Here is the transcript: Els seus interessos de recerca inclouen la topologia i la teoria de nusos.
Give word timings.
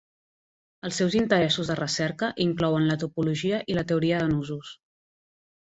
Els 0.87 0.95
seus 1.01 1.17
interessos 1.19 1.69
de 1.73 1.77
recerca 1.81 2.31
inclouen 2.49 2.91
la 2.93 2.99
topologia 3.05 3.61
i 3.75 3.79
la 3.81 3.87
teoria 3.95 4.25
de 4.25 4.33
nusos. 4.35 4.75